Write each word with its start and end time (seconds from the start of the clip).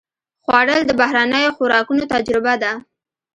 خوړل 0.43 0.81
د 0.85 0.91
بهرنیو 1.01 1.55
خوراکونو 1.57 2.03
تجربه 2.13 2.53
ده 2.63 2.71